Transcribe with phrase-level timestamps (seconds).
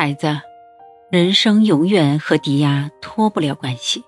[0.00, 0.40] 孩子，
[1.10, 4.02] 人生永远和抵押脱不了关系。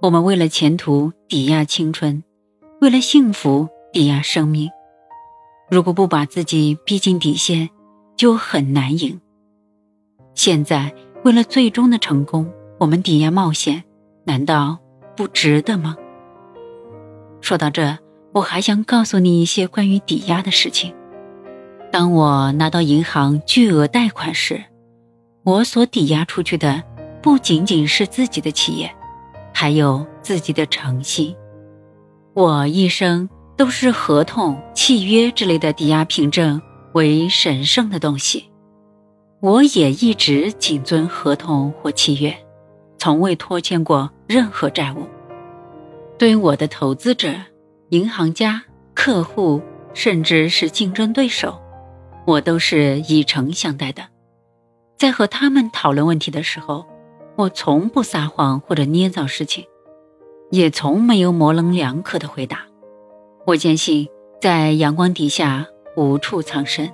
[0.00, 2.22] 我们为了前途抵押青春，
[2.80, 4.70] 为了幸福抵押生命。
[5.68, 7.68] 如果不把自己逼进底线，
[8.14, 9.20] 就很难赢。
[10.36, 10.94] 现在
[11.24, 12.48] 为了最终的成功，
[12.78, 13.82] 我们抵押冒险，
[14.22, 14.78] 难道
[15.16, 15.96] 不值得吗？
[17.40, 17.98] 说到这，
[18.34, 20.94] 我还想告诉你一些关于抵押的事情。
[21.90, 24.62] 当我拿到银行巨额贷款时，
[25.48, 26.82] 我所抵押出去的
[27.22, 28.94] 不仅仅是自己的企业，
[29.54, 31.34] 还有自己的诚信。
[32.34, 33.28] 我一生。
[33.56, 38.48] 都是合同、契约之类的抵押凭证为神圣的东西，
[39.40, 42.32] 我也一直谨遵合同或契约，
[42.98, 45.04] 从未拖欠过任何债务。
[46.16, 47.34] 对于我的投资者、
[47.88, 48.62] 银行家、
[48.94, 49.60] 客户，
[49.92, 51.60] 甚至是竞争对手，
[52.24, 54.04] 我都是以诚相待的。
[54.98, 56.84] 在和他们讨论问题的时候，
[57.36, 59.64] 我从不撒谎或者捏造事情，
[60.50, 62.66] 也从没有模棱两可的回答。
[63.46, 64.08] 我坚信，
[64.40, 65.64] 在阳光底下
[65.96, 66.90] 无处藏身。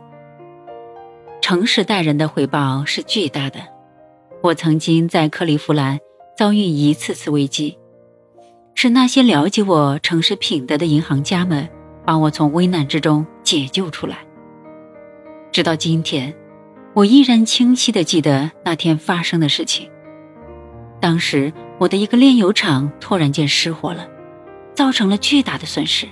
[1.40, 3.58] 诚实待人的回报是巨大的。
[4.42, 5.98] 我曾经在克利夫兰
[6.36, 7.78] 遭遇一次次危机，
[8.74, 11.66] 是那些了解我诚实品德的银行家们
[12.04, 14.18] 把我从危难之中解救出来。
[15.50, 16.34] 直到今天，
[16.94, 19.90] 我依然清晰地记得那天发生的事情。
[21.00, 24.08] 当时，我的一个炼油厂突然间失火了，
[24.74, 26.06] 造成了巨大的损失。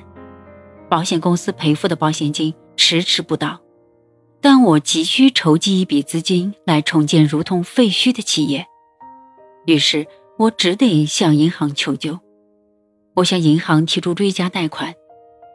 [0.91, 3.61] 保险公司赔付的保险金迟迟不到，
[4.41, 8.67] 但我急需筹集一笔资金来重建如同废墟的企业，
[9.67, 12.19] 于是我只得向银行求救。
[13.15, 14.95] 我向银行提出追加贷款。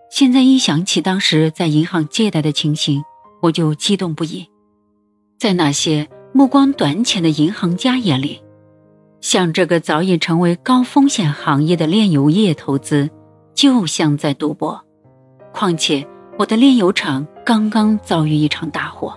[0.09, 3.03] 现在一想起当时在银行借贷的情形，
[3.41, 4.47] 我就激动不已。
[5.37, 8.41] 在那些目光短浅的银行家眼里，
[9.21, 13.09] 像这个早已成为高风险行业的炼油业投资，
[13.53, 14.83] 就像在赌博。
[15.53, 16.07] 况且，
[16.39, 19.15] 我的炼油厂刚刚遭遇一场大火，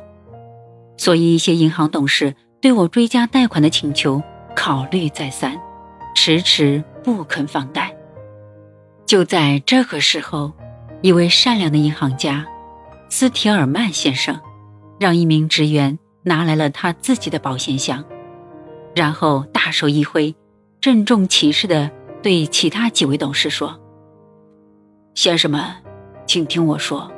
[0.98, 4.22] 所以一些银行董事对我追加贷款的请求
[4.54, 5.58] 考虑再三，
[6.14, 7.94] 迟迟不肯放贷。
[9.06, 10.52] 就在这个时候，
[11.00, 12.46] 一位善良的银行家
[13.08, 14.38] 斯提尔曼先生，
[14.98, 18.04] 让一名职员拿来了他自己的保险箱，
[18.94, 20.34] 然后大手一挥，
[20.80, 21.90] 郑重其事地
[22.22, 23.80] 对其他几位董事说
[25.14, 25.62] ：“先生们。”
[26.26, 27.10] 请听我说，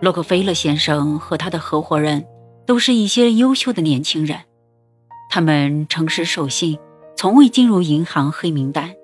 [0.00, 2.26] 洛克菲勒先生和他的合伙人
[2.66, 4.36] 都是一些优秀的年轻人，
[5.30, 6.76] 他们诚实守信，
[7.14, 8.96] 从未进入银行黑名单，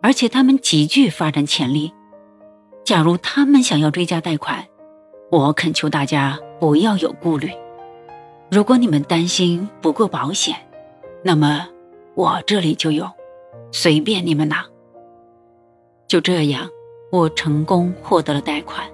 [0.00, 1.92] 而且他们极具发展潜力。
[2.84, 4.64] 假如他们想要追加贷款，
[5.32, 7.50] 我恳求大家不要有顾虑。
[8.50, 10.56] 如果你们担心不够保险，
[11.22, 11.68] 那么
[12.14, 13.08] 我这里就有，
[13.70, 14.64] 随便你们拿。
[16.06, 16.68] 就这样。
[17.12, 18.88] 我成功获得了贷款。